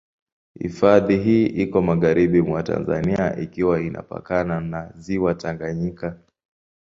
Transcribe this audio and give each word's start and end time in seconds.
Hifadhi 0.59 1.17
hii 1.17 1.45
iko 1.45 1.81
magharibi 1.81 2.41
mwa 2.41 2.63
Tanzania 2.63 3.37
ikiwa 3.39 3.81
inapakana 3.81 4.59
na 4.61 4.93
Ziwa 4.97 5.35
Tanganyika. 5.35 6.17